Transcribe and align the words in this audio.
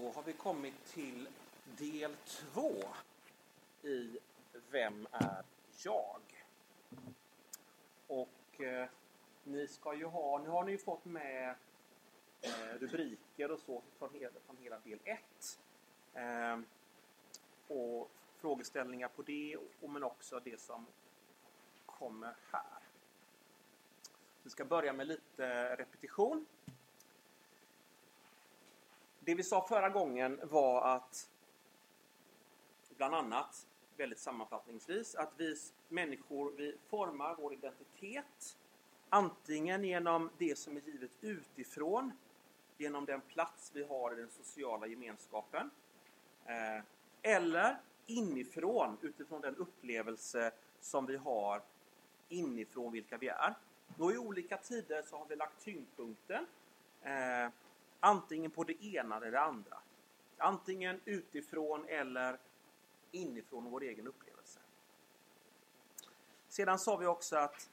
Då 0.00 0.12
har 0.14 0.22
vi 0.22 0.32
kommit 0.32 0.84
till 0.84 1.28
del 1.64 2.16
två 2.26 2.72
i 3.82 4.18
Vem 4.70 5.06
är 5.12 5.44
jag? 5.84 6.20
Och 8.06 8.60
eh, 8.60 8.88
ni 9.44 9.66
ska 9.68 9.94
ju 9.94 10.04
ha, 10.04 10.38
nu 10.38 10.48
har 10.48 10.64
ni 10.64 10.72
ju 10.72 10.78
fått 10.78 11.04
med 11.04 11.54
eh, 12.40 12.78
rubriker 12.80 13.50
och 13.50 13.58
så 13.58 13.82
från 13.98 14.14
hela, 14.14 14.40
från 14.46 14.56
hela 14.56 14.78
del 14.78 14.98
ett. 15.04 15.60
Eh, 16.14 16.58
och 17.68 18.10
frågeställningar 18.36 19.08
på 19.08 19.22
det, 19.22 19.56
och, 19.80 19.90
men 19.90 20.04
också 20.04 20.40
det 20.44 20.60
som 20.60 20.86
kommer 21.86 22.36
här. 22.50 22.82
Vi 24.42 24.50
ska 24.50 24.64
börja 24.64 24.92
med 24.92 25.06
lite 25.06 25.76
repetition. 25.76 26.46
Det 29.28 29.34
vi 29.34 29.42
sa 29.42 29.66
förra 29.68 29.88
gången 29.88 30.40
var 30.42 30.82
att 30.82 31.30
bland 32.96 33.14
annat, 33.14 33.66
väldigt 33.96 34.18
sammanfattningsvis, 34.18 35.14
att 35.14 35.32
vi 35.36 35.56
människor 35.88 36.52
vi 36.56 36.76
formar 36.86 37.34
vår 37.34 37.52
identitet 37.52 38.56
antingen 39.08 39.84
genom 39.84 40.30
det 40.38 40.58
som 40.58 40.76
är 40.76 40.80
givet 40.80 41.10
utifrån, 41.20 42.12
genom 42.78 43.04
den 43.04 43.20
plats 43.20 43.70
vi 43.74 43.84
har 43.84 44.12
i 44.12 44.16
den 44.16 44.30
sociala 44.30 44.86
gemenskapen, 44.86 45.70
eh, 46.46 46.82
eller 47.22 47.76
inifrån 48.06 48.98
utifrån 49.00 49.40
den 49.40 49.56
upplevelse 49.56 50.52
som 50.80 51.06
vi 51.06 51.16
har 51.16 51.62
inifrån 52.28 52.92
vilka 52.92 53.18
vi 53.18 53.28
är. 53.28 53.54
Och 53.98 54.12
i 54.12 54.18
olika 54.18 54.56
tider 54.56 55.02
så 55.02 55.16
har 55.16 55.26
vi 55.26 55.36
lagt 55.36 55.64
tyngdpunkten 55.64 56.46
eh, 57.02 57.48
antingen 58.00 58.50
på 58.50 58.64
det 58.64 58.84
ena 58.84 59.16
eller 59.16 59.30
det 59.30 59.40
andra. 59.40 59.78
Antingen 60.36 61.00
utifrån 61.04 61.84
eller 61.88 62.38
inifrån 63.10 63.64
vår 63.64 63.82
egen 63.82 64.06
upplevelse. 64.06 64.60
Sedan 66.48 66.78
sa 66.78 66.96
vi 66.96 67.06
också 67.06 67.36
att 67.36 67.70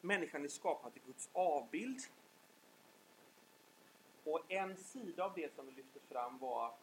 människan 0.00 0.44
är 0.44 0.48
skapad 0.48 0.92
till 0.92 1.02
Guds 1.06 1.30
avbild. 1.32 2.00
Och 4.24 4.52
en 4.52 4.76
sida 4.76 5.24
av 5.24 5.34
det 5.34 5.54
som 5.54 5.66
vi 5.66 5.72
lyfte 5.72 6.00
fram 6.00 6.38
var 6.38 6.66
att 6.66 6.80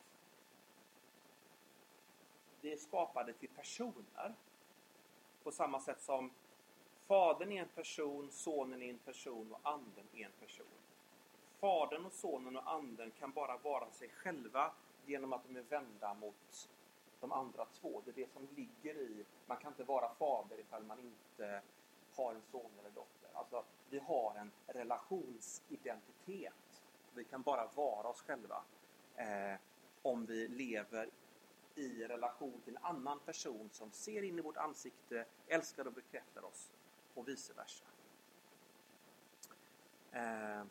vi 2.62 2.74
är 2.74 2.78
skapade 2.78 3.34
till 3.34 3.50
personer. 3.50 4.36
På 5.44 5.52
samma 5.52 5.80
sätt 5.80 6.02
som 6.02 6.32
Fadern 7.08 7.52
är 7.52 7.62
en 7.62 7.68
person, 7.68 8.32
Sonen 8.32 8.82
är 8.82 8.90
en 8.90 8.98
person 8.98 9.54
och 9.54 9.60
Anden 9.64 10.08
är 10.14 10.26
en 10.26 10.32
person. 10.32 10.85
Fadern 11.60 12.06
och 12.06 12.14
Sonen 12.14 12.58
och 12.58 12.72
Anden 12.72 13.12
kan 13.12 13.32
bara 13.32 13.58
vara 13.58 13.92
sig 13.92 14.10
själva 14.10 14.72
genom 15.06 15.34
att 15.34 15.44
de 15.48 15.56
är 15.56 15.62
vända 15.62 16.14
mot 16.14 16.70
de 17.20 17.32
andra 17.32 17.66
två. 17.66 18.02
Det 18.06 18.12
är 18.12 18.16
det 18.16 18.34
som 18.34 18.48
ligger 18.56 18.98
i, 18.98 19.26
man 19.46 19.58
kan 19.58 19.72
inte 19.72 19.84
vara 19.84 20.14
fader 20.14 20.60
ifall 20.60 20.84
man 20.84 21.00
inte 21.00 21.62
har 22.16 22.34
en 22.34 22.42
son 22.52 22.72
eller 22.80 22.90
dotter. 22.90 23.30
Alltså, 23.34 23.64
vi 23.90 24.00
har 24.00 24.36
en 24.36 24.52
relationsidentitet. 24.68 26.84
Vi 27.14 27.24
kan 27.24 27.42
bara 27.42 27.68
vara 27.76 28.08
oss 28.08 28.22
själva 28.22 28.64
eh, 29.16 29.56
om 30.02 30.26
vi 30.26 30.48
lever 30.48 31.10
i 31.76 32.08
relation 32.08 32.62
till 32.64 32.78
en 32.78 32.84
annan 32.84 33.20
person 33.20 33.70
som 33.72 33.92
ser 33.92 34.24
in 34.24 34.40
i 34.40 34.42
vårt 34.42 34.58
ansikte, 34.58 35.26
älskar 35.48 35.88
och 35.88 35.94
bekräftar 35.94 36.46
oss 36.46 36.72
och 37.14 37.28
vice 37.28 37.54
versa. 37.54 37.86
Eh, 40.12 40.64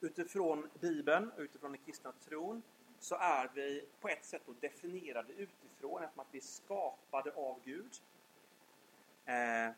utifrån 0.00 0.70
Bibeln, 0.80 1.32
utifrån 1.36 1.72
den 1.72 1.80
kristna 1.80 2.12
tron, 2.12 2.62
så 2.98 3.14
är 3.14 3.50
vi 3.54 3.84
på 4.00 4.08
ett 4.08 4.24
sätt 4.24 4.42
definierade 4.60 5.32
utifrån, 5.32 6.02
eftersom 6.02 6.20
att 6.20 6.28
vi 6.30 6.38
är 6.38 6.42
skapade 6.42 7.32
av 7.32 7.60
Gud. 7.64 7.92
Eh, 9.24 9.70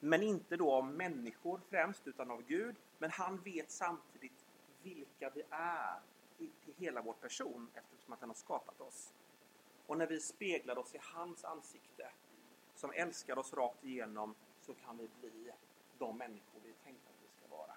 men 0.00 0.22
inte 0.22 0.56
då 0.56 0.72
av 0.72 0.86
människor 0.86 1.60
främst, 1.70 2.06
utan 2.06 2.30
av 2.30 2.42
Gud. 2.42 2.76
Men 2.98 3.10
han 3.10 3.40
vet 3.40 3.70
samtidigt 3.70 4.46
vilka 4.82 5.30
vi 5.30 5.42
är 5.50 6.00
i, 6.38 6.50
till 6.64 6.74
hela 6.76 7.02
vår 7.02 7.12
person, 7.12 7.70
eftersom 7.74 8.12
att 8.12 8.20
han 8.20 8.30
har 8.30 8.34
skapat 8.34 8.80
oss. 8.80 9.14
Och 9.86 9.98
när 9.98 10.06
vi 10.06 10.20
speglar 10.20 10.78
oss 10.78 10.94
i 10.94 10.98
hans 11.02 11.44
ansikte, 11.44 12.10
som 12.74 12.92
älskar 12.92 13.38
oss 13.38 13.54
rakt 13.54 13.84
igenom, 13.84 14.34
så 14.60 14.74
kan 14.74 14.98
vi 14.98 15.08
bli 15.20 15.50
de 15.98 16.18
människor 16.18 16.60
vi 16.64 16.72
tänkte 16.72 17.08
att 17.08 17.22
vi 17.22 17.28
ska 17.38 17.56
vara. 17.56 17.74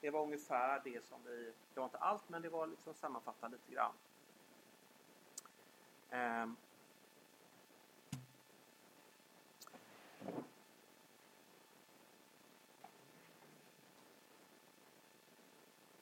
Det 0.00 0.10
var 0.10 0.22
ungefär 0.22 0.80
det 0.84 1.04
som 1.04 1.18
vi, 1.24 1.52
det 1.74 1.80
var 1.80 1.84
inte 1.84 1.98
allt, 1.98 2.28
men 2.28 2.42
det 2.42 2.48
var 2.48 2.66
liksom 2.66 2.94
sammanfattat 2.94 3.50
lite 3.50 3.72
grann. 3.72 3.92
Um, 6.42 6.56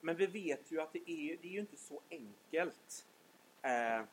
Men 0.09 0.15
vi 0.15 0.27
vet 0.27 0.71
ju 0.71 0.81
att 0.81 0.93
det 0.93 1.11
är, 1.11 1.37
det 1.41 1.47
är 1.47 1.51
ju 1.51 1.59
inte 1.59 1.77
så 1.77 2.01
enkelt 2.09 3.05
eh, 3.61 4.03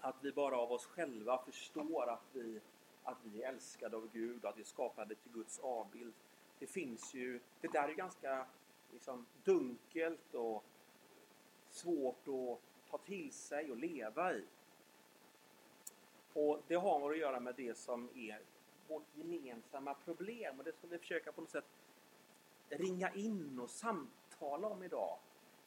att 0.00 0.16
vi 0.20 0.32
bara 0.32 0.56
av 0.58 0.72
oss 0.72 0.86
själva 0.86 1.38
förstår 1.38 2.10
att 2.10 2.28
vi, 2.32 2.60
att 3.02 3.16
vi 3.22 3.42
är 3.42 3.48
älskade 3.48 3.96
av 3.96 4.08
Gud 4.12 4.44
och 4.44 4.50
att 4.50 4.56
vi 4.56 4.60
är 4.60 4.66
skapade 4.66 5.14
till 5.14 5.32
Guds 5.32 5.58
avbild. 5.58 6.14
Det 6.58 6.66
finns 6.66 7.14
ju, 7.14 7.40
det 7.60 7.72
där 7.72 7.88
är 7.88 7.94
ganska 7.94 8.46
liksom, 8.92 9.26
dunkelt 9.44 10.34
och 10.34 10.64
svårt 11.70 12.28
att 12.28 12.90
ta 12.90 12.98
till 12.98 13.32
sig 13.32 13.70
och 13.70 13.76
leva 13.76 14.32
i. 14.32 14.44
Och 16.32 16.62
det 16.66 16.74
har 16.74 17.10
att 17.10 17.18
göra 17.18 17.40
med 17.40 17.54
det 17.54 17.78
som 17.78 18.08
är 18.14 18.40
vårt 18.88 19.06
gemensamma 19.14 19.94
problem 19.94 20.58
och 20.58 20.64
det 20.64 20.72
ska 20.72 20.86
vi 20.86 20.98
försöka 20.98 21.32
på 21.32 21.40
något 21.40 21.50
sätt 21.50 21.64
ringa 22.68 23.10
in 23.10 23.60
och 23.60 23.70
samtala 23.70 24.68
om 24.68 24.82
idag. 24.82 25.18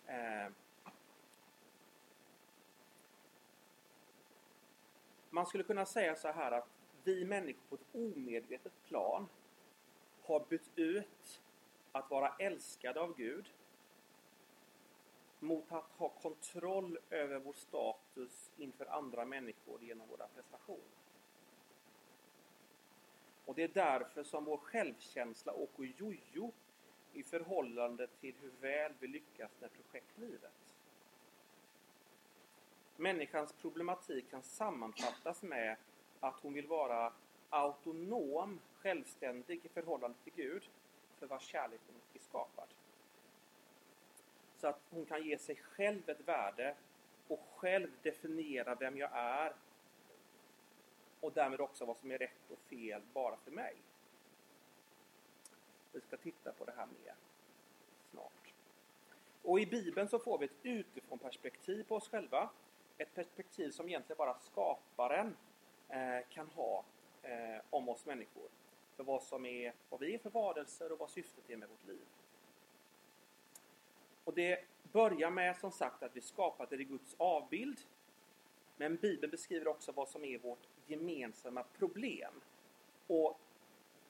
Eh, 0.06 0.52
man 5.30 5.46
skulle 5.46 5.64
kunna 5.64 5.86
säga 5.86 6.16
så 6.16 6.28
här 6.32 6.52
att 6.52 6.68
vi 7.04 7.26
människor 7.26 7.62
på 7.70 7.76
ett 7.76 7.96
omedvetet 7.96 8.74
plan 8.84 9.28
har 10.30 10.46
bytt 10.50 10.72
ut 10.76 11.42
att 11.92 12.10
vara 12.10 12.36
älskade 12.40 13.00
av 13.00 13.16
Gud 13.18 13.54
mot 15.40 15.72
att 15.72 15.92
ha 15.92 16.10
kontroll 16.10 16.98
över 17.10 17.40
vår 17.40 17.54
status 17.54 18.52
inför 18.58 18.86
andra 18.86 19.26
människor 19.26 19.84
genom 19.84 20.08
våra 20.08 20.28
prestationer. 20.28 21.00
Och 23.46 23.56
det 23.56 23.64
är 23.64 23.68
därför 23.68 24.24
som 24.24 24.46
vår 24.46 24.58
självkänsla 24.58 25.54
åker 25.54 25.84
jojo 25.98 26.52
i 27.14 27.24
förhållande 27.24 28.08
till 28.08 28.36
hur 28.42 28.52
väl 28.62 28.94
vi 29.00 29.08
lyckas 29.08 29.52
med 29.60 29.70
projektlivet. 29.74 30.76
Människans 32.96 33.54
problematik 33.54 34.32
kan 34.32 34.44
sammanfattas 34.44 35.44
med 35.44 35.78
att 36.20 36.40
hon 36.40 36.54
vill 36.54 36.68
vara 36.68 37.14
autonom, 37.50 38.60
självständig 38.82 39.60
i 39.64 39.70
förhållande 39.70 40.18
till 40.24 40.34
Gud, 40.36 40.70
för 41.20 41.28
vars 41.28 41.44
kärlek 41.44 41.80
hon 41.88 42.02
är 42.14 42.20
skapad. 42.20 42.68
Så 44.58 44.68
att 44.68 44.82
hon 44.90 45.06
kan 45.06 45.24
ge 45.24 45.38
sig 45.38 45.56
själv 45.56 46.10
ett 46.10 46.28
värde 46.28 46.76
och 47.28 47.40
själv 47.56 47.90
definiera 48.02 48.76
vem 48.76 48.98
jag 48.98 49.10
är 49.14 49.54
och 51.20 51.34
därmed 51.34 51.62
också 51.62 51.86
vad 51.86 51.98
som 51.98 52.12
är 52.12 52.18
rätt 52.18 52.52
och 52.52 52.60
fel 52.60 53.02
bara 53.14 53.38
för 53.38 53.52
mig. 53.52 53.76
Vi 55.92 56.02
ska 56.02 56.18
titta 56.18 56.52
på 56.52 56.66
det 56.66 56.74
här 56.78 56.86
mer 56.86 57.16
snart. 58.12 58.54
Och 59.42 59.60
i 59.60 59.66
Bibeln 59.66 60.10
så 60.10 60.20
får 60.20 60.38
vi 60.38 60.46
ett 60.46 60.58
utifrån 60.64 61.20
perspektiv 61.20 61.84
på 61.84 61.96
oss 61.96 62.10
själva. 62.10 62.50
Ett 62.98 63.16
perspektiv 63.16 63.72
som 63.72 63.88
egentligen 63.88 64.18
bara 64.18 64.40
skaparen 64.40 65.38
eh, 65.90 66.20
kan 66.30 66.48
ha 66.48 66.84
eh, 67.22 67.62
om 67.70 67.90
oss 67.90 68.06
människor. 68.06 68.50
För 69.00 69.04
vad, 69.04 69.24
som 69.24 69.46
är, 69.46 69.74
vad 69.90 70.00
vi 70.00 70.14
är 70.14 70.18
för 70.18 70.30
varelser 70.30 70.92
och 70.92 71.00
vad 71.00 71.10
syftet 71.10 71.50
är 71.50 71.58
med 71.58 71.70
vårt 71.70 71.88
liv. 71.88 72.06
Och 74.24 74.34
det 74.34 74.66
börjar 74.92 75.30
med 75.30 75.58
som 75.58 75.72
sagt 75.72 76.04
att 76.04 76.16
vi 76.16 76.22
skapade 76.22 76.76
i 76.76 76.84
Guds 76.84 77.16
avbild. 77.18 77.80
Men 78.78 78.96
Bibeln 78.96 79.32
beskriver 79.32 79.68
också 79.68 79.92
vad 79.92 80.10
som 80.10 80.24
är 80.24 80.38
vårt 80.38 80.68
gemensamma 80.88 81.64
problem. 81.64 82.34
Och 83.08 83.40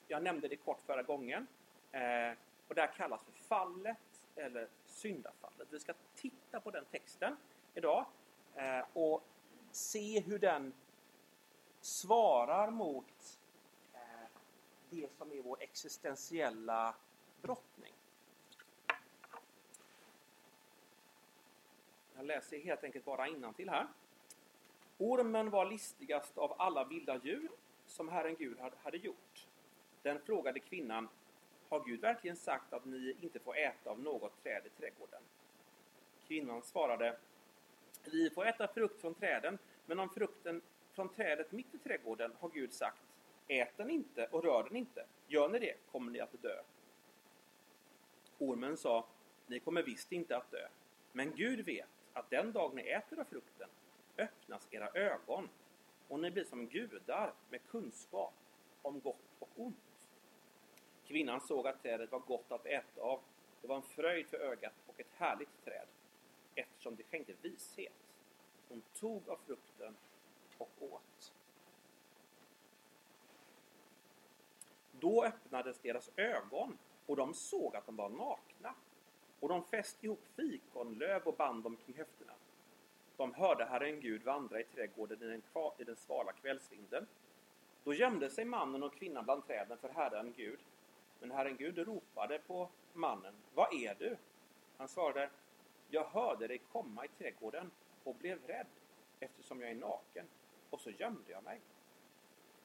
jag 0.07 0.23
nämnde 0.23 0.47
det 0.47 0.55
kort 0.55 0.81
förra 0.81 1.03
gången. 1.03 1.47
Eh, 1.91 2.37
och 2.67 2.75
det 2.75 2.81
här 2.81 2.93
kallas 2.97 3.23
för 3.23 3.31
fallet 3.31 4.21
eller 4.35 4.67
syndafallet. 4.85 5.67
Vi 5.69 5.79
ska 5.79 5.93
titta 6.15 6.59
på 6.59 6.71
den 6.71 6.85
texten 6.85 7.35
idag 7.73 8.05
eh, 8.55 8.85
och 8.93 9.23
se 9.71 10.19
hur 10.19 10.39
den 10.39 10.73
svarar 11.81 12.71
mot 12.71 13.38
det 14.89 15.11
som 15.11 15.31
är 15.31 15.41
vår 15.41 15.57
existentiella 15.61 16.95
brottning. 17.41 17.93
Jag 22.15 22.25
läser 22.25 22.59
helt 22.59 22.83
enkelt 22.83 23.05
bara 23.05 23.53
till 23.53 23.69
här. 23.69 23.87
Ormen 24.97 25.49
var 25.49 25.65
listigast 25.65 26.37
av 26.37 26.55
alla 26.57 26.83
vilda 26.83 27.19
djur 27.23 27.49
som 27.85 28.09
Herren 28.09 28.35
Gud 28.35 28.57
hade 28.83 28.97
gjort. 28.97 29.47
Den 30.01 30.19
frågade 30.19 30.59
kvinnan, 30.59 31.09
har 31.69 31.85
Gud 31.85 32.01
verkligen 32.01 32.37
sagt 32.37 32.73
att 32.73 32.85
ni 32.85 33.15
inte 33.21 33.39
får 33.39 33.57
äta 33.57 33.89
av 33.89 33.99
något 33.99 34.43
träd 34.43 34.65
i 34.65 34.69
trädgården? 34.69 35.21
Kvinnan 36.27 36.61
svarade, 36.61 37.17
vi 38.11 38.29
får 38.29 38.45
äta 38.47 38.67
frukt 38.67 39.01
från 39.01 39.13
träden, 39.13 39.57
men 39.85 39.99
om 39.99 40.09
frukten 40.09 40.61
från 40.91 41.09
trädet 41.09 41.51
mitt 41.51 41.75
i 41.75 41.77
trädgården 41.77 42.31
har 42.39 42.49
Gud 42.49 42.73
sagt, 42.73 43.01
ät 43.49 43.77
den 43.77 43.89
inte 43.89 44.27
och 44.27 44.43
rör 44.43 44.63
den 44.63 44.75
inte. 44.75 45.05
Gör 45.27 45.49
ni 45.49 45.59
det 45.59 45.75
kommer 45.91 46.11
ni 46.11 46.19
att 46.19 46.41
dö. 46.41 46.61
Ormen 48.37 48.77
sa, 48.77 49.05
ni 49.47 49.59
kommer 49.59 49.83
visst 49.83 50.11
inte 50.11 50.37
att 50.37 50.51
dö. 50.51 50.67
Men 51.11 51.35
Gud 51.35 51.65
vet 51.65 51.89
att 52.13 52.29
den 52.29 52.51
dag 52.51 52.75
ni 52.75 52.81
äter 52.81 53.19
av 53.19 53.23
frukten 53.23 53.69
öppnas 54.17 54.67
era 54.71 54.89
ögon 54.89 55.49
och 56.07 56.19
ni 56.19 56.31
blir 56.31 56.43
som 56.43 56.67
gudar 56.67 57.33
med 57.49 57.67
kunskap 57.67 58.33
om 58.81 58.99
gott 58.99 59.35
och 59.39 59.49
ont. 59.55 60.09
Kvinnan 61.07 61.41
såg 61.41 61.67
att 61.67 61.81
trädet 61.81 62.11
var 62.11 62.19
gott 62.19 62.51
att 62.51 62.65
äta 62.65 63.01
av. 63.01 63.19
Det 63.61 63.67
var 63.67 63.75
en 63.75 63.81
fröjd 63.81 64.27
för 64.27 64.37
ögat 64.37 64.73
och 64.87 64.99
ett 64.99 65.11
härligt 65.17 65.65
träd 65.65 65.87
eftersom 66.55 66.95
det 66.95 67.03
skänkte 67.03 67.33
vishet. 67.41 67.93
Hon 68.67 68.81
tog 68.93 69.29
av 69.29 69.37
frukten 69.45 69.95
och 70.57 70.69
åt. 70.79 71.33
Då 74.99 75.25
öppnades 75.25 75.79
deras 75.79 76.11
ögon 76.15 76.77
och 77.05 77.15
de 77.15 77.33
såg 77.33 77.75
att 77.75 77.85
de 77.85 77.95
var 77.95 78.09
nakna. 78.09 78.75
Och 79.39 79.49
de 79.49 79.63
fäste 79.63 80.05
ihop 80.05 80.25
fikonlöv 80.35 81.21
och 81.23 81.35
band 81.35 81.63
dem 81.63 81.75
kring 81.75 81.95
höfterna. 81.97 82.33
De 83.17 83.33
hörde 83.33 83.65
Herren 83.65 83.99
Gud 83.99 84.23
vandra 84.23 84.59
i 84.59 84.63
trädgården 84.63 85.23
i 85.23 85.25
den, 85.25 85.41
i 85.77 85.83
den 85.83 85.95
svala 85.95 86.31
kvällsvinden. 86.31 87.07
Då 87.83 87.93
gömde 87.93 88.29
sig 88.29 88.45
mannen 88.45 88.83
och 88.83 88.93
kvinnan 88.93 89.23
bland 89.23 89.47
träden 89.47 89.77
för 89.77 89.89
Herren 89.89 90.33
Gud. 90.37 90.59
Men 91.19 91.31
Herren 91.31 91.57
Gud 91.57 91.77
ropade 91.77 92.39
på 92.39 92.69
mannen. 92.93 93.33
Vad 93.53 93.73
är 93.73 93.95
du? 93.99 94.17
Han 94.77 94.87
svarade. 94.87 95.29
Jag 95.89 96.03
hörde 96.03 96.47
dig 96.47 96.57
komma 96.71 97.05
i 97.05 97.07
trädgården 97.07 97.71
och 98.03 98.15
blev 98.15 98.47
rädd 98.47 98.67
eftersom 99.19 99.61
jag 99.61 99.71
är 99.71 99.75
naken. 99.75 100.25
Och 100.69 100.81
så 100.81 100.89
gömde 100.89 101.31
jag 101.31 101.43
mig. 101.43 101.59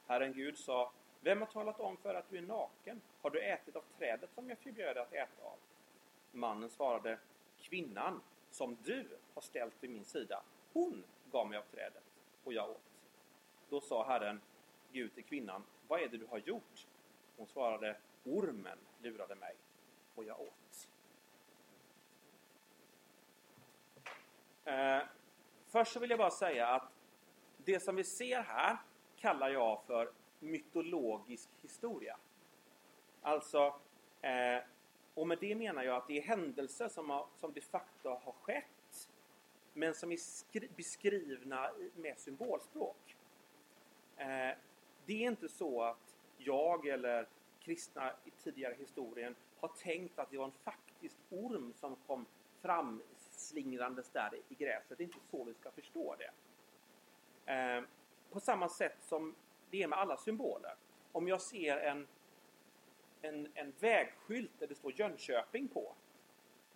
Herren 0.06 0.32
Gud 0.32 0.58
sa. 0.58 0.92
Vem 1.24 1.40
har 1.40 1.46
talat 1.46 1.80
om 1.80 1.96
för 1.96 2.14
att 2.14 2.30
du 2.30 2.38
är 2.38 2.42
naken? 2.42 3.00
Har 3.22 3.30
du 3.30 3.40
ätit 3.40 3.76
av 3.76 3.84
trädet 3.98 4.30
som 4.34 4.48
jag 4.48 4.58
förbjöd 4.58 4.98
att 4.98 5.12
äta 5.12 5.42
av? 5.42 5.58
Mannen 6.32 6.70
svarade. 6.70 7.18
Kvinnan 7.58 8.20
som 8.50 8.76
du 8.82 9.08
har 9.34 9.42
ställt 9.42 9.74
vid 9.80 9.90
min 9.90 10.04
sida, 10.04 10.42
hon 10.72 11.04
gav 11.32 11.48
mig 11.48 11.58
av 11.58 11.62
trädet 11.62 12.02
och 12.44 12.52
jag 12.52 12.70
åt. 12.70 12.82
Då 13.68 13.80
sa 13.80 14.06
Herren 14.06 14.40
Gud 14.92 15.14
till 15.14 15.24
kvinnan, 15.24 15.64
vad 15.88 16.02
är 16.02 16.08
det 16.08 16.16
du 16.16 16.26
har 16.26 16.38
gjort? 16.38 16.86
Hon 17.36 17.46
svarade, 17.46 17.96
ormen 18.24 18.78
lurade 19.02 19.34
mig 19.34 19.54
och 20.14 20.24
jag 20.24 20.40
åt. 20.40 20.88
Eh, 24.64 25.02
först 25.66 25.92
så 25.92 26.00
vill 26.00 26.10
jag 26.10 26.18
bara 26.18 26.30
säga 26.30 26.68
att 26.68 26.88
det 27.56 27.80
som 27.80 27.96
vi 27.96 28.04
ser 28.04 28.42
här 28.42 28.76
kallar 29.16 29.48
jag 29.48 29.82
för 29.86 30.12
mytologisk 30.44 31.48
historia. 31.62 32.16
Alltså, 33.22 33.80
eh, 34.20 34.62
och 35.14 35.28
med 35.28 35.38
det 35.40 35.54
menar 35.54 35.82
jag 35.82 35.96
att 35.96 36.08
det 36.08 36.18
är 36.18 36.22
händelser 36.22 36.88
som, 36.88 37.10
har, 37.10 37.26
som 37.36 37.52
de 37.52 37.60
facto 37.60 38.08
har 38.08 38.32
skett 38.32 39.08
men 39.72 39.94
som 39.94 40.12
är 40.12 40.76
beskrivna 40.76 41.70
med 41.94 42.18
symbolspråk. 42.18 43.16
Eh, 44.16 44.56
det 45.06 45.24
är 45.24 45.30
inte 45.30 45.48
så 45.48 45.82
att 45.82 46.16
jag 46.38 46.86
eller 46.86 47.28
kristna 47.60 48.12
i 48.24 48.30
tidigare 48.30 48.74
historien 48.78 49.34
har 49.60 49.68
tänkt 49.68 50.18
att 50.18 50.30
det 50.30 50.38
var 50.38 50.44
en 50.44 50.52
faktisk 50.64 51.16
orm 51.30 51.72
som 51.72 51.96
kom 52.06 52.26
fram 52.62 53.02
slingrandes 53.30 54.10
där 54.10 54.40
i 54.48 54.54
gräset. 54.54 54.98
Det 54.98 55.04
är 55.04 55.06
inte 55.06 55.26
så 55.30 55.44
vi 55.44 55.54
ska 55.54 55.70
förstå 55.70 56.16
det. 56.18 56.30
Eh, 57.52 57.84
på 58.30 58.40
samma 58.40 58.68
sätt 58.68 58.96
som 59.00 59.34
det 59.74 59.82
är 59.82 59.88
med 59.88 59.98
alla 59.98 60.16
symboler. 60.16 60.74
Om 61.12 61.28
jag 61.28 61.40
ser 61.40 61.76
en 61.76 62.06
en, 63.24 63.48
en 63.54 63.72
vägskylt 63.80 64.50
där 64.58 64.66
det 64.66 64.74
står 64.74 64.92
Jönköping 64.92 65.68
på 65.68 65.94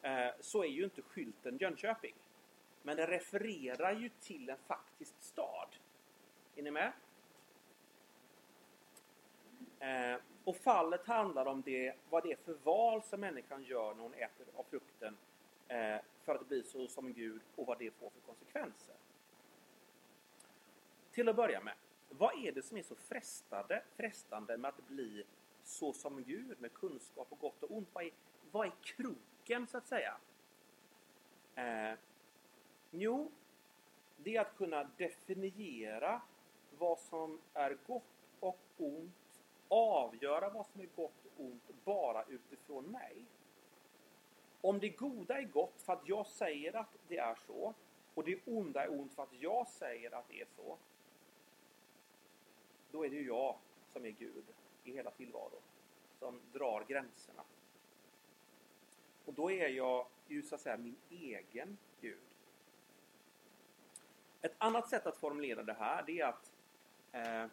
eh, 0.02 0.28
så 0.40 0.62
är 0.62 0.68
ju 0.68 0.84
inte 0.84 1.02
skylten 1.02 1.56
Jönköping. 1.56 2.14
Men 2.82 2.96
den 2.96 3.06
refererar 3.06 3.92
ju 3.92 4.08
till 4.20 4.50
en 4.50 4.58
faktisk 4.66 5.14
stad. 5.20 5.68
Är 6.56 6.62
ni 6.62 6.70
med? 6.70 6.92
Eh, 9.80 10.20
och 10.44 10.56
fallet 10.56 11.06
handlar 11.06 11.46
om 11.46 11.62
det, 11.62 11.94
vad 12.10 12.22
det 12.22 12.32
är 12.32 12.36
för 12.36 12.54
val 12.54 13.02
som 13.02 13.20
människan 13.20 13.62
gör 13.62 13.94
när 13.94 14.02
hon 14.02 14.14
äter 14.14 14.46
av 14.54 14.64
frukten 14.70 15.16
eh, 15.68 15.96
för 16.24 16.34
att 16.34 16.48
bli 16.48 16.62
så 16.62 16.88
som 16.88 17.12
Gud 17.12 17.40
och 17.56 17.66
vad 17.66 17.78
det 17.78 17.90
får 17.90 18.10
för 18.10 18.20
konsekvenser. 18.20 18.94
Till 21.10 21.28
att 21.28 21.36
börja 21.36 21.60
med, 21.60 21.74
vad 22.08 22.44
är 22.44 22.52
det 22.52 22.62
som 22.62 22.76
är 22.76 22.82
så 22.82 22.94
frestande, 22.94 23.82
frestande 23.96 24.56
med 24.56 24.68
att 24.68 24.88
bli 24.88 25.24
så 25.64 25.92
som 25.92 26.22
Gud 26.22 26.60
med 26.60 26.72
kunskap 26.72 27.26
och 27.30 27.38
gott 27.38 27.62
och 27.62 27.76
ont. 27.76 27.88
Vad 27.92 28.04
är, 28.04 28.10
vad 28.50 28.66
är 28.66 28.72
kroken 28.82 29.66
så 29.66 29.78
att 29.78 29.86
säga? 29.86 30.16
Eh, 31.54 31.98
jo, 32.90 33.30
det 34.16 34.36
är 34.36 34.40
att 34.40 34.56
kunna 34.56 34.90
definiera 34.96 36.20
vad 36.78 36.98
som 36.98 37.40
är 37.54 37.78
gott 37.86 38.02
och 38.40 38.60
ont, 38.76 39.40
avgöra 39.68 40.50
vad 40.50 40.66
som 40.66 40.80
är 40.80 40.88
gott 40.96 41.26
och 41.26 41.44
ont 41.44 41.84
bara 41.84 42.24
utifrån 42.24 42.84
mig. 42.84 43.24
Om 44.60 44.78
det 44.78 44.88
goda 44.88 45.38
är 45.38 45.44
gott 45.44 45.82
för 45.82 45.92
att 45.92 46.08
jag 46.08 46.26
säger 46.26 46.76
att 46.76 46.96
det 47.08 47.18
är 47.18 47.38
så 47.46 47.74
och 48.14 48.24
det 48.24 48.40
onda 48.46 48.84
är 48.84 49.00
ont 49.00 49.14
för 49.14 49.22
att 49.22 49.32
jag 49.40 49.68
säger 49.68 50.14
att 50.14 50.28
det 50.28 50.40
är 50.40 50.46
så. 50.56 50.78
Då 52.98 53.04
är 53.04 53.10
det 53.10 53.16
ju 53.16 53.26
jag 53.26 53.56
som 53.92 54.04
är 54.04 54.10
Gud 54.10 54.44
i 54.84 54.92
hela 54.92 55.10
tillvaron 55.10 55.60
som 56.18 56.40
drar 56.52 56.84
gränserna. 56.88 57.42
Och 59.24 59.34
då 59.34 59.50
är 59.50 59.68
jag 59.68 60.06
ju 60.28 60.42
så 60.42 60.54
att 60.54 60.60
säga 60.60 60.76
min 60.76 60.96
egen 61.10 61.78
Gud. 62.00 62.18
Ett 64.40 64.54
annat 64.58 64.88
sätt 64.88 65.06
att 65.06 65.16
formulera 65.16 65.62
det 65.62 65.72
här 65.72 66.02
det 66.06 66.20
är 66.20 66.26
att 66.26 66.52
eh, 67.12 67.46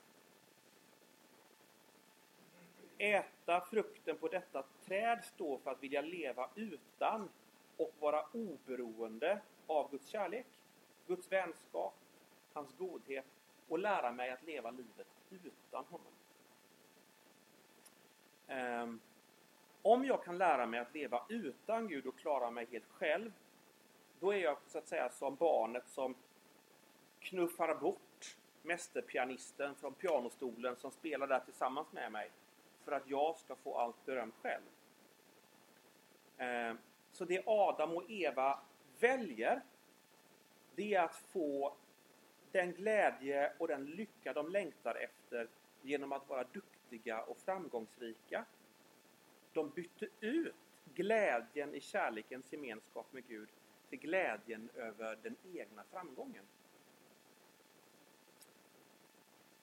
äta 2.97 3.61
frukten 3.61 4.17
på 4.17 4.27
detta 4.27 4.63
träd 4.85 5.23
står 5.23 5.57
för 5.57 5.71
att 5.71 5.83
vilja 5.83 6.01
leva 6.01 6.49
utan 6.55 7.29
och 7.77 7.93
vara 7.99 8.25
oberoende 8.31 9.41
av 9.67 9.91
Guds 9.91 10.07
kärlek, 10.07 10.47
Guds 11.07 11.31
vänskap, 11.31 11.95
hans 12.53 12.77
godhet 12.77 13.25
och 13.67 13.79
lära 13.79 14.11
mig 14.11 14.31
att 14.31 14.43
leva 14.43 14.71
livet 14.71 15.07
utan 15.29 15.85
honom. 15.85 16.13
Um, 18.47 18.99
om 19.81 20.05
jag 20.05 20.23
kan 20.23 20.37
lära 20.37 20.65
mig 20.65 20.79
att 20.79 20.93
leva 20.93 21.25
utan 21.29 21.87
Gud 21.87 22.07
och 22.07 22.17
klara 22.19 22.51
mig 22.51 22.67
helt 22.71 22.89
själv, 22.89 23.31
då 24.19 24.33
är 24.33 24.37
jag 24.37 24.57
så 24.67 24.77
att 24.77 24.87
säga 24.87 25.09
som 25.09 25.35
barnet 25.35 25.87
som 25.87 26.15
knuffar 27.19 27.75
bort 27.75 28.37
mästerpianisten 28.61 29.75
från 29.75 29.93
pianostolen 29.93 30.75
som 30.75 30.91
spelar 30.91 31.27
där 31.27 31.39
tillsammans 31.39 31.91
med 31.91 32.11
mig 32.11 32.31
för 32.83 32.91
att 32.91 33.09
jag 33.09 33.37
ska 33.37 33.55
få 33.55 33.77
allt 33.77 34.05
beröm 34.05 34.31
själv. 34.41 34.63
Um, 36.71 36.77
så 37.11 37.25
det 37.25 37.43
Adam 37.45 37.91
och 37.91 38.09
Eva 38.09 38.59
väljer, 38.99 39.61
det 40.75 40.93
är 40.93 41.01
att 41.01 41.15
få 41.15 41.73
den 42.55 42.73
glädje 42.73 43.53
och 43.57 43.67
den 43.67 43.85
lycka 43.85 44.33
de 44.33 44.49
längtar 44.49 44.95
efter 44.95 45.47
genom 45.81 46.11
att 46.11 46.29
vara 46.29 46.43
duktiga 46.43 47.21
och 47.21 47.37
framgångsrika. 47.37 48.45
De 49.53 49.69
bytte 49.69 50.07
ut 50.19 50.55
glädjen 50.93 51.75
i 51.75 51.81
kärlekens 51.81 52.53
gemenskap 52.53 53.13
med 53.13 53.27
Gud 53.27 53.49
till 53.89 53.99
glädjen 53.99 54.69
över 54.75 55.17
den 55.23 55.35
egna 55.53 55.83
framgången. 55.91 56.45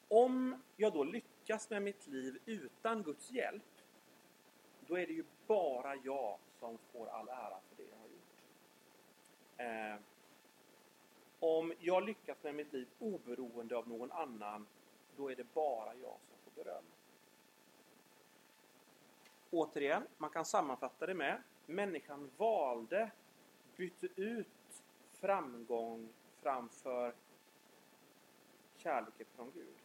Om 0.08 0.62
jag 0.76 0.92
då 0.92 1.04
lyckas 1.04 1.70
med 1.70 1.82
mitt 1.82 2.06
liv 2.06 2.38
utan 2.46 3.02
Guds 3.02 3.30
hjälp, 3.30 3.82
då 4.87 4.99
är 4.99 5.06
det 5.06 5.12
ju 5.12 5.25
bara 5.46 5.96
jag 5.96 6.38
som 6.58 6.78
får 6.92 7.06
all 7.06 7.28
ära 7.28 7.61
för 7.68 7.76
det 7.76 7.88
jag 7.90 7.99
har 7.99 8.08
gjort. 8.08 8.32
Eh, 9.56 10.06
om 11.62 11.73
jag 11.78 12.04
lyckas 12.04 12.42
med 12.42 12.54
mitt 12.54 12.73
liv 12.73 12.88
oberoende 12.99 13.76
av 13.76 13.88
någon 13.88 14.12
annan, 14.12 14.66
då 15.16 15.31
är 15.31 15.37
det 15.37 15.54
bara 15.54 15.95
jag 15.95 16.16
som 16.28 16.37
får 16.45 16.62
beröm. 16.64 16.85
Återigen, 19.50 20.07
man 20.19 20.31
kan 20.31 20.45
sammanfatta 20.45 21.07
det 21.07 21.14
med 21.14 21.42
människan 21.66 22.31
valde, 22.37 23.11
bytte 23.76 24.09
ut 24.16 24.83
framgång 25.12 26.09
framför 26.40 27.14
kärleken 28.76 29.26
från 29.37 29.50
Gud. 29.54 29.76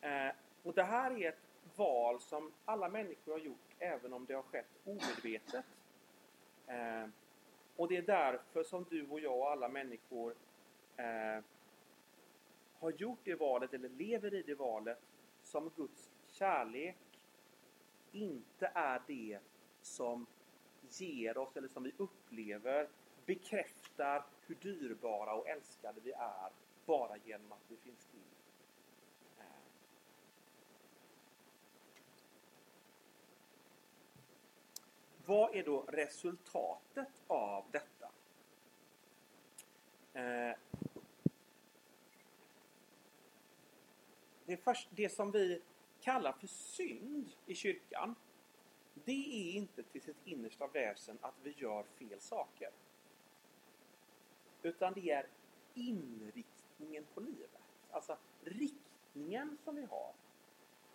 Eh, 0.00 0.34
och 0.62 0.74
det 0.74 0.82
här 0.84 1.10
är 1.10 1.28
ett 1.28 1.48
val 1.76 2.20
som 2.20 2.52
alla 2.64 2.88
människor 2.88 3.32
har 3.32 3.38
gjort 3.38 3.74
även 3.78 4.12
om 4.12 4.26
det 4.26 4.34
har 4.34 4.42
skett 4.42 4.70
omedvetet. 4.84 5.64
Eh, 6.66 7.08
och 7.76 7.88
det 7.88 7.96
är 7.96 8.02
därför 8.02 8.62
som 8.62 8.86
du 8.90 9.06
och 9.06 9.20
jag 9.20 9.38
och 9.38 9.50
alla 9.50 9.68
människor 9.68 10.34
eh, 10.96 11.44
har 12.78 12.90
gjort 12.90 13.18
det 13.24 13.34
valet 13.34 13.74
eller 13.74 13.88
lever 13.88 14.34
i 14.34 14.42
det 14.42 14.54
valet 14.54 14.98
som 15.42 15.70
Guds 15.76 16.10
kärlek 16.28 16.96
inte 18.12 18.70
är 18.74 19.02
det 19.06 19.38
som 19.82 20.26
ger 20.88 21.38
oss 21.38 21.56
eller 21.56 21.68
som 21.68 21.82
vi 21.82 21.92
upplever 21.96 22.88
bekräftar 23.26 24.24
hur 24.46 24.54
dyrbara 24.54 25.34
och 25.34 25.48
älskade 25.48 26.00
vi 26.00 26.12
är 26.12 26.50
bara 26.86 27.16
genom 27.16 27.52
att 27.52 27.64
vi 27.68 27.76
finns 27.76 28.06
till. 28.06 28.20
Eh. 29.38 29.44
Vad 35.26 35.54
är 35.54 35.64
då 35.64 35.84
resultatet 35.88 37.22
av 37.26 37.64
detta? 37.70 38.10
Eh. 40.12 40.56
Det, 44.46 44.56
först, 44.56 44.88
det 44.90 45.08
som 45.08 45.30
vi 45.30 45.62
kallar 46.00 46.32
för 46.32 46.46
synd 46.46 47.32
i 47.46 47.54
kyrkan, 47.54 48.14
det 48.94 49.50
är 49.50 49.52
inte 49.52 49.82
till 49.82 50.02
sitt 50.02 50.16
innersta 50.24 50.66
väsen 50.66 51.18
att 51.20 51.34
vi 51.42 51.54
gör 51.56 51.82
fel 51.82 52.20
saker. 52.20 52.70
Utan 54.62 54.92
det 54.92 55.10
är 55.10 55.26
inriktningen 55.74 57.04
på 57.14 57.20
livet. 57.20 57.50
Alltså 57.90 58.16
riktningen 58.40 59.58
som 59.64 59.76
vi 59.76 59.84
har. 59.84 60.12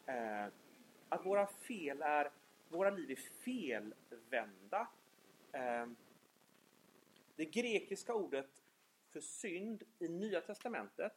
Eh, 0.05 0.51
att 1.09 1.25
våra 1.25 1.47
fel 1.47 2.01
är, 2.01 2.31
våra 2.69 2.89
liv 2.89 3.11
är 3.11 3.15
felvända. 3.15 4.87
Ehm, 5.51 5.95
det 7.35 7.45
grekiska 7.45 8.13
ordet 8.13 8.63
för 9.09 9.19
synd 9.19 9.83
i 9.99 10.07
Nya 10.07 10.41
Testamentet, 10.41 11.13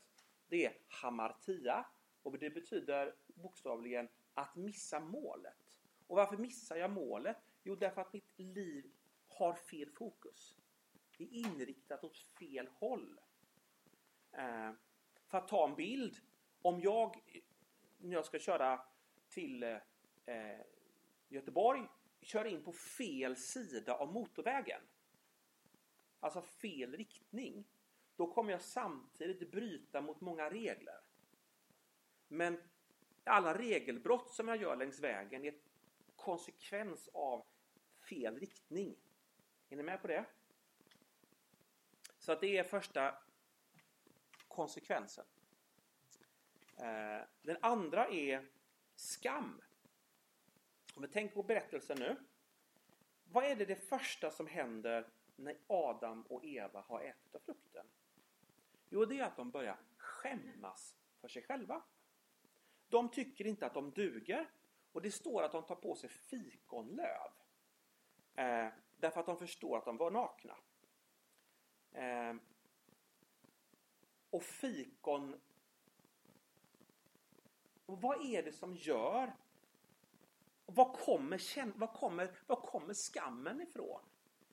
det 0.49 0.67
är 0.67 0.79
hamartia. 0.89 1.87
Och 2.23 2.39
det 2.39 2.51
betyder 2.51 3.15
bokstavligen 3.27 4.09
att 4.35 4.57
missa 4.57 5.01
målet. 5.01 5.81
Och 6.07 6.17
varför 6.17 6.37
missar 6.37 6.77
jag 6.77 6.91
målet? 6.91 7.37
Jo, 7.63 7.77
därför 7.77 8.01
att 8.01 8.13
mitt 8.13 8.39
liv 8.39 8.93
har 9.29 9.55
fel 9.55 9.91
fokus. 9.91 10.57
Det 11.17 11.25
är 11.25 11.33
inriktat 11.33 12.05
åt 12.05 12.19
fel 12.19 12.69
håll. 12.69 13.21
Ehm, 14.33 14.77
för 15.27 15.39
att 15.39 15.49
ta 15.49 15.69
en 15.69 15.75
bild. 15.75 16.17
Om 16.63 16.81
jag, 16.81 17.21
när 17.99 18.13
jag 18.13 18.25
ska 18.25 18.39
köra 18.39 18.81
till 19.29 19.63
eh, 19.63 19.79
Göteborg, 21.33 21.89
kör 22.21 22.45
in 22.45 22.65
på 22.65 22.73
fel 22.73 23.37
sida 23.37 23.95
av 23.95 24.13
motorvägen. 24.13 24.81
Alltså 26.21 26.43
fel 26.43 26.97
riktning. 26.97 27.65
Då 28.17 28.33
kommer 28.33 28.53
jag 28.53 28.63
samtidigt 28.63 29.51
bryta 29.51 30.01
mot 30.01 30.21
många 30.21 30.51
regler. 30.51 31.01
Men 32.29 32.63
alla 33.25 33.59
regelbrott 33.59 34.31
som 34.31 34.49
jag 34.49 34.57
gör 34.63 34.77
längs 34.77 35.01
vägen 35.01 35.45
är 35.45 35.55
konsekvens 36.17 37.09
av 37.13 37.47
fel 38.09 38.39
riktning. 38.39 38.97
Är 39.69 39.77
ni 39.77 39.83
med 39.83 40.03
på 40.03 40.09
det? 40.09 40.25
Så 42.19 42.33
att 42.33 42.41
det 42.41 42.59
är 42.59 42.65
första 42.65 43.19
konsekvensen. 44.49 45.25
Eh, 46.77 47.27
den 47.43 47.57
andra 47.61 48.09
är 48.09 48.49
skam. 48.95 49.63
Om 50.95 51.03
vi 51.03 51.09
tänker 51.09 51.35
på 51.35 51.43
berättelsen 51.43 51.99
nu. 51.99 52.17
Vad 53.25 53.45
är 53.45 53.57
det 53.57 53.65
det 53.65 53.89
första 53.89 54.31
som 54.31 54.47
händer 54.47 55.09
när 55.37 55.59
Adam 55.67 56.23
och 56.23 56.45
Eva 56.45 56.81
har 56.81 57.01
ätit 57.01 57.35
av 57.35 57.41
frukten? 57.41 57.87
Jo, 58.89 59.05
det 59.05 59.19
är 59.19 59.25
att 59.25 59.37
de 59.37 59.51
börjar 59.51 59.79
skämmas 59.97 60.97
för 61.21 61.29
sig 61.29 61.43
själva. 61.43 61.83
De 62.89 63.11
tycker 63.11 63.47
inte 63.47 63.67
att 63.67 63.75
de 63.75 63.91
duger 63.91 64.51
och 64.93 65.03
det 65.03 65.11
står 65.11 65.43
att 65.43 65.53
de 65.53 65.63
tar 65.63 65.77
på 65.77 65.95
sig 65.95 66.11
fikonlöv. 66.11 67.31
Eh, 68.35 68.69
därför 68.97 69.21
att 69.21 69.27
de 69.27 69.37
förstår 69.37 69.79
att 69.79 69.85
de 69.85 69.97
var 69.97 70.11
nakna. 70.11 70.57
Eh, 71.93 72.35
och 74.31 74.43
fikon... 74.43 75.41
Och 77.87 78.01
vad 78.01 78.27
är 78.27 78.43
det 78.43 78.53
som 78.53 78.77
gör... 78.77 79.33
Var 80.75 80.95
kommer, 80.95 81.79
var, 81.79 81.87
kommer, 81.87 82.31
var 82.47 82.57
kommer 82.57 82.95
skammen 82.95 83.61
ifrån? 83.61 84.01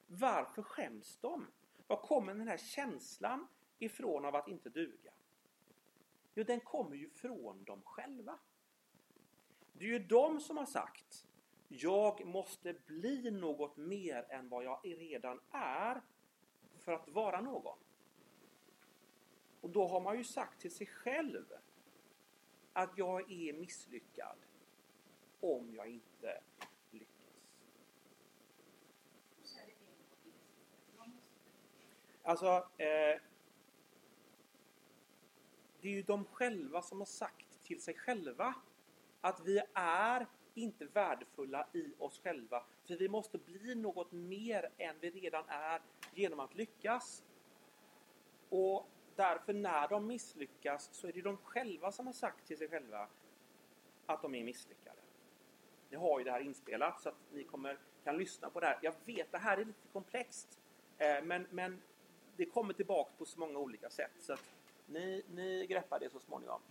Varför 0.07 0.61
skäms 0.61 1.17
de? 1.21 1.47
Var 1.87 1.97
kommer 1.97 2.33
den 2.33 2.47
här 2.47 2.57
känslan 2.57 3.47
ifrån 3.79 4.25
av 4.25 4.35
att 4.35 4.47
inte 4.47 4.69
duga? 4.69 5.11
Jo, 6.33 6.43
den 6.43 6.59
kommer 6.59 6.95
ju 6.95 7.09
från 7.09 7.63
dem 7.63 7.81
själva. 7.85 8.39
Det 9.73 9.85
är 9.85 9.89
ju 9.89 9.99
de 9.99 10.39
som 10.39 10.57
har 10.57 10.65
sagt 10.65 11.27
Jag 11.67 12.25
måste 12.25 12.73
bli 12.73 13.31
något 13.31 13.77
mer 13.77 14.25
än 14.29 14.49
vad 14.49 14.63
jag 14.63 14.79
redan 14.83 15.39
är 15.51 16.01
för 16.77 16.91
att 16.91 17.09
vara 17.09 17.41
någon. 17.41 17.77
Och 19.61 19.69
då 19.69 19.87
har 19.87 20.01
man 20.01 20.17
ju 20.17 20.23
sagt 20.23 20.61
till 20.61 20.75
sig 20.75 20.87
själv 20.87 21.45
att 22.73 22.97
jag 22.97 23.31
är 23.31 23.53
misslyckad 23.53 24.37
om 25.39 25.75
jag 25.75 25.87
inte 25.87 26.41
lyckas. 26.91 27.09
Alltså, 32.23 32.67
eh, 32.77 33.21
det 35.81 35.87
är 35.87 35.93
ju 35.93 36.03
de 36.03 36.25
själva 36.25 36.81
som 36.81 36.97
har 36.97 37.05
sagt 37.05 37.63
till 37.63 37.81
sig 37.81 37.93
själva 37.93 38.53
att 39.21 39.39
vi 39.45 39.61
är 39.73 40.27
inte 40.53 40.85
värdefulla 40.85 41.67
i 41.73 41.93
oss 41.97 42.19
själva. 42.19 42.63
För 42.87 42.95
vi 42.95 43.09
måste 43.09 43.37
bli 43.37 43.75
något 43.75 44.11
mer 44.11 44.69
än 44.77 44.95
vi 44.99 45.09
redan 45.09 45.43
är 45.47 45.81
genom 46.13 46.39
att 46.39 46.55
lyckas. 46.55 47.23
Och 48.49 48.89
därför 49.15 49.53
när 49.53 49.87
de 49.87 50.07
misslyckas 50.07 50.89
så 50.91 51.07
är 51.07 51.13
det 51.13 51.21
de 51.21 51.37
själva 51.37 51.91
som 51.91 52.05
har 52.05 52.13
sagt 52.13 52.47
till 52.47 52.57
sig 52.57 52.69
själva 52.69 53.07
att 54.05 54.21
de 54.21 54.35
är 54.35 54.43
misslyckade. 54.43 55.01
Ni 55.89 55.97
har 55.97 56.19
ju 56.19 56.25
det 56.25 56.31
här 56.31 56.39
inspelat 56.39 57.01
så 57.01 57.09
att 57.09 57.15
ni 57.31 57.43
kommer, 57.43 57.77
kan 58.03 58.17
lyssna 58.17 58.49
på 58.49 58.59
det 58.59 58.65
här. 58.65 58.79
Jag 58.81 58.93
vet, 59.05 59.31
det 59.31 59.37
här 59.37 59.57
är 59.57 59.65
lite 59.65 59.87
komplext. 59.93 60.59
Eh, 60.97 61.23
men, 61.23 61.47
men 61.51 61.81
det 62.35 62.45
kommer 62.45 62.73
tillbaka 62.73 63.11
på 63.17 63.25
så 63.25 63.39
många 63.39 63.59
olika 63.59 63.89
sätt. 63.89 64.11
Så 64.19 64.33
att 64.33 64.43
ni, 64.85 65.23
ni 65.29 65.65
greppar 65.67 65.99
det 65.99 66.09
så 66.09 66.19
småningom. 66.19 66.61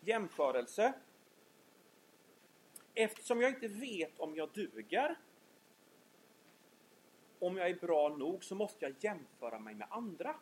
Jämförelse. 0.00 0.92
Eftersom 2.94 3.40
jag 3.40 3.50
inte 3.50 3.68
vet 3.68 4.18
om 4.18 4.34
jag 4.34 4.48
duger, 4.52 5.18
om 7.38 7.56
jag 7.56 7.70
är 7.70 7.74
bra 7.74 8.08
nog, 8.08 8.44
så 8.44 8.54
måste 8.54 8.84
jag 8.84 8.94
jämföra 9.00 9.58
mig 9.58 9.74
med 9.74 9.86
andra. 9.90 10.36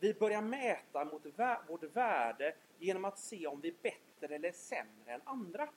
Vi 0.00 0.14
börjar 0.14 0.42
mäta 0.42 1.04
mot 1.04 1.26
vårt 1.68 1.96
värde 1.96 2.54
genom 2.78 3.04
att 3.04 3.18
se 3.18 3.46
om 3.46 3.60
vi 3.60 3.68
är 3.68 3.74
bättre 3.82 4.34
eller 4.34 4.52
sämre 4.52 5.12
än 5.12 5.20
andra. 5.24 5.68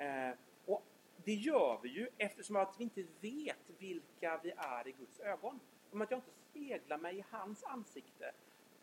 Eh, 0.00 0.30
och 0.66 0.82
Det 1.24 1.34
gör 1.34 1.80
vi 1.82 1.88
ju 1.88 2.08
eftersom 2.18 2.56
att 2.56 2.80
vi 2.80 2.84
inte 2.84 3.04
vet 3.20 3.70
vilka 3.78 4.40
vi 4.42 4.52
är 4.56 4.88
i 4.88 4.92
Guds 4.92 5.20
ögon. 5.20 5.60
Om 5.90 6.00
att 6.00 6.10
jag 6.10 6.18
inte 6.18 6.32
speglar 6.50 6.98
mig 6.98 7.18
i 7.18 7.24
hans 7.30 7.64
ansikte 7.64 8.32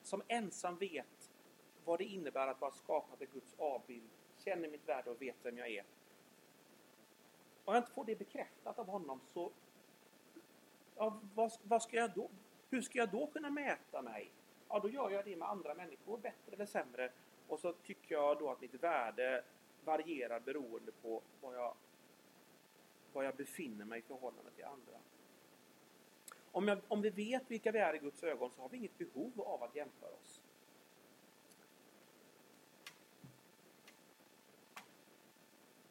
som 0.01 0.23
ensam 0.27 0.77
vet 0.77 1.31
vad 1.85 1.99
det 1.99 2.05
innebär 2.05 2.47
att 2.47 2.61
vara 2.61 2.71
skapad 2.71 3.21
i 3.21 3.25
Guds 3.25 3.55
avbild, 3.57 4.09
känner 4.37 4.69
mitt 4.69 4.87
värde 4.87 5.09
och 5.09 5.21
vet 5.21 5.35
vem 5.43 5.57
jag 5.57 5.69
är. 5.71 5.83
Om 7.65 7.73
jag 7.73 7.81
inte 7.81 7.91
får 7.91 8.05
det 8.05 8.15
bekräftat 8.15 8.79
av 8.79 8.87
honom 8.87 9.21
så 9.25 9.51
ja, 10.95 11.19
vad, 11.35 11.51
vad 11.63 11.83
ska 11.83 11.97
jag 11.97 12.11
då, 12.15 12.29
hur 12.69 12.81
ska 12.81 12.99
jag 12.99 13.09
då 13.09 13.27
kunna 13.27 13.49
mäta 13.49 14.01
mig? 14.01 14.31
Ja, 14.69 14.79
då 14.79 14.89
gör 14.89 15.09
jag 15.09 15.25
det 15.25 15.35
med 15.35 15.49
andra 15.49 15.73
människor, 15.73 16.17
bättre 16.17 16.53
eller 16.53 16.65
sämre. 16.65 17.11
Och 17.47 17.59
så 17.59 17.73
tycker 17.73 18.15
jag 18.15 18.39
då 18.39 18.51
att 18.51 18.61
mitt 18.61 18.83
värde 18.83 19.43
varierar 19.87 20.39
beroende 20.39 20.91
på 20.91 21.21
var 21.41 21.53
jag, 21.53 21.75
var 23.13 23.23
jag 23.23 23.35
befinner 23.35 23.85
mig 23.85 23.99
i 23.99 24.01
förhållande 24.01 24.51
till 24.51 24.65
andra. 24.65 24.99
Om, 26.51 26.67
jag, 26.67 26.79
om 26.87 27.01
vi 27.01 27.09
vet 27.09 27.51
vilka 27.51 27.71
vi 27.71 27.79
är 27.79 27.95
i 27.95 27.97
Guds 27.97 28.23
ögon 28.23 28.51
så 28.51 28.61
har 28.61 28.69
vi 28.69 28.77
inget 28.77 28.97
behov 28.97 29.41
av 29.41 29.63
att 29.63 29.75
jämföra 29.75 30.11
oss. 30.11 30.41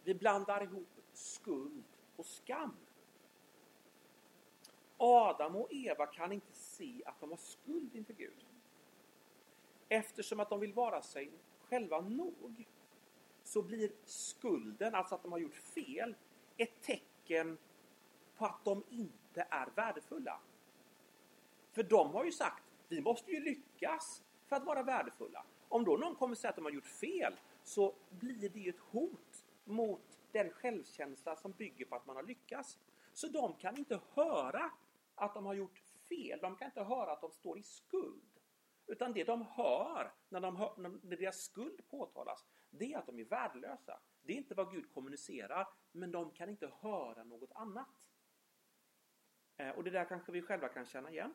Vi 0.04 0.14
blandar 0.14 0.62
ihop 0.62 1.00
skuld 1.12 1.84
och 2.16 2.26
skam. 2.26 2.76
Adam 4.96 5.56
och 5.56 5.72
Eva 5.72 6.06
kan 6.06 6.32
inte 6.32 6.52
se 6.52 7.02
att 7.06 7.20
de 7.20 7.30
har 7.30 7.36
skuld 7.36 7.96
inför 7.96 8.14
Gud. 8.14 8.46
Eftersom 9.88 10.40
att 10.40 10.50
de 10.50 10.60
vill 10.60 10.72
vara 10.72 11.02
sig 11.02 11.30
själva 11.60 12.00
nog 12.00 12.64
så 13.46 13.62
blir 13.62 13.90
skulden, 14.04 14.94
alltså 14.94 15.14
att 15.14 15.22
de 15.22 15.32
har 15.32 15.38
gjort 15.38 15.54
fel, 15.54 16.14
ett 16.56 16.82
tecken 16.82 17.58
på 18.36 18.46
att 18.46 18.64
de 18.64 18.84
inte 18.90 19.46
är 19.50 19.68
värdefulla. 19.74 20.40
För 21.72 21.82
de 21.82 22.10
har 22.10 22.24
ju 22.24 22.32
sagt, 22.32 22.64
vi 22.88 23.00
måste 23.00 23.30
ju 23.30 23.40
lyckas 23.40 24.22
för 24.46 24.56
att 24.56 24.64
vara 24.64 24.82
värdefulla. 24.82 25.44
Om 25.68 25.84
då 25.84 25.96
någon 25.96 26.14
kommer 26.14 26.34
säga 26.34 26.50
att 26.50 26.56
de 26.56 26.64
har 26.64 26.72
gjort 26.72 26.86
fel 26.86 27.36
så 27.62 27.94
blir 28.10 28.48
det 28.48 28.58
ju 28.58 28.70
ett 28.70 28.80
hot 28.80 29.44
mot 29.64 30.18
den 30.32 30.50
självkänsla 30.50 31.36
som 31.36 31.52
bygger 31.52 31.84
på 31.84 31.96
att 31.96 32.06
man 32.06 32.16
har 32.16 32.22
lyckats. 32.22 32.78
Så 33.12 33.26
de 33.26 33.54
kan 33.54 33.76
inte 33.76 34.00
höra 34.14 34.70
att 35.14 35.34
de 35.34 35.46
har 35.46 35.54
gjort 35.54 35.82
fel. 36.08 36.38
De 36.42 36.56
kan 36.56 36.66
inte 36.66 36.82
höra 36.82 37.12
att 37.12 37.20
de 37.20 37.30
står 37.30 37.58
i 37.58 37.62
skuld. 37.62 38.22
Utan 38.86 39.12
det 39.12 39.24
de 39.24 39.42
hör 39.42 40.12
när, 40.28 40.40
de 40.40 40.56
hör, 40.56 40.72
när 40.76 41.16
deras 41.16 41.36
skuld 41.36 41.88
påtalas, 41.90 42.46
det 42.70 42.92
är 42.92 42.98
att 42.98 43.06
de 43.06 43.18
är 43.18 43.24
värdelösa. 43.24 44.00
Det 44.22 44.32
är 44.32 44.36
inte 44.36 44.54
vad 44.54 44.72
Gud 44.72 44.92
kommunicerar, 44.94 45.68
men 45.92 46.12
de 46.12 46.30
kan 46.30 46.48
inte 46.48 46.72
höra 46.80 47.24
något 47.24 47.52
annat. 47.52 47.88
Eh, 49.56 49.70
och 49.70 49.84
det 49.84 49.90
där 49.90 50.04
kanske 50.04 50.32
vi 50.32 50.42
själva 50.42 50.68
kan 50.68 50.86
känna 50.86 51.10
igen. 51.10 51.34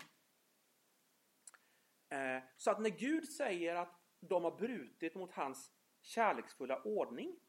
Eh, 2.09 2.43
så 2.57 2.71
att 2.71 2.81
när 2.81 2.89
Gud 2.89 3.29
säger 3.29 3.75
att 3.75 4.01
de 4.19 4.43
har 4.43 4.57
brutit 4.57 5.15
mot 5.15 5.31
hans 5.31 5.71
kärleksfulla 6.01 6.81
ordning 6.81 7.39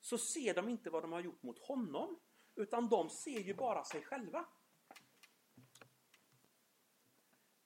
så 0.00 0.18
ser 0.18 0.54
de 0.54 0.68
inte 0.68 0.90
vad 0.90 1.02
de 1.02 1.12
har 1.12 1.20
gjort 1.20 1.42
mot 1.42 1.58
honom 1.58 2.20
utan 2.54 2.88
de 2.88 3.10
ser 3.10 3.40
ju 3.40 3.54
bara 3.54 3.84
sig 3.84 4.02
själva. 4.02 4.46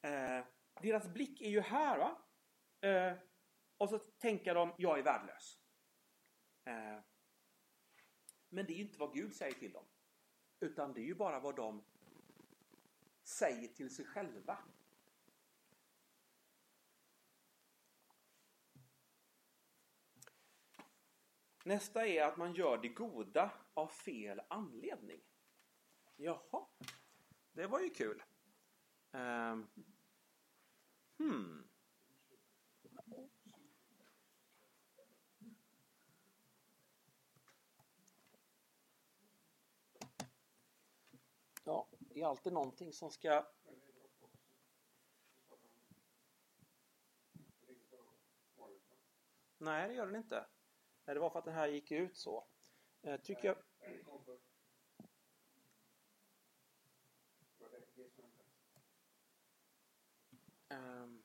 Eh, 0.03 0.45
deras 0.83 1.09
blick 1.09 1.41
är 1.41 1.51
ju 1.51 1.61
här 1.61 1.99
va. 1.99 2.19
Och 3.83 3.89
så 3.89 3.99
tänker 3.99 4.55
de, 4.55 4.75
jag 4.79 4.99
är 4.99 5.03
värdelös. 5.03 5.59
Eh, 6.65 7.01
men 8.49 8.67
det 8.67 8.73
är 8.73 8.77
ju 8.77 8.83
inte 8.83 8.99
vad 8.99 9.15
Gud 9.15 9.35
säger 9.35 9.55
till 9.55 9.73
dem. 9.73 9.85
Utan 10.61 10.93
det 10.93 11.01
är 11.01 11.05
ju 11.05 11.15
bara 11.15 11.41
vad 11.41 11.57
de 11.57 11.85
säger 13.23 13.69
till 13.69 13.95
sig 13.95 14.05
själva. 14.05 14.59
Nästa 21.65 22.07
är 22.07 22.23
att 22.25 22.37
man 22.37 22.55
gör 22.55 22.79
det 22.79 22.89
goda 22.89 23.53
av 23.75 23.89
fel 23.89 24.43
anledning. 24.49 25.21
Jaha, 26.17 26.67
det 27.53 27.67
var 27.67 27.81
ju 27.81 27.91
kul. 27.91 28.23
Um, 29.13 29.69
hmm. 31.19 31.69
Ja, 41.65 41.89
det 42.23 42.27
är 42.27 42.31
alltid 42.31 42.53
någonting 42.53 42.93
som 42.93 43.11
ska... 43.11 43.47
Nej, 49.59 49.89
det 49.89 49.95
gör 49.95 50.07
den 50.07 50.17
inte. 50.17 50.47
Nej, 51.05 51.15
det 51.15 51.21
var 51.21 51.31
för 51.31 51.39
att 51.39 51.45
den 51.45 51.55
här 51.55 51.69
gick 51.69 51.91
ut 51.91 52.17
så. 52.17 52.47
Eh, 53.03 53.21
tycker 53.21 53.49
jag... 53.49 53.57
Um... 60.69 61.22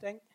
denkt, 0.00 0.29